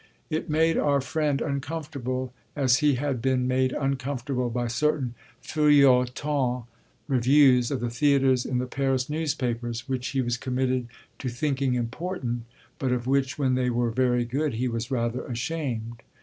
[0.31, 6.63] It made our friend uncomfortable, as he had been made uncomfortable by certain feuilletons,
[7.07, 10.87] reviews of the theatres in the Paris newspapers, which he was committed
[11.19, 12.45] to thinking important
[12.79, 16.01] but of which, when they were very good, he was rather ashamed.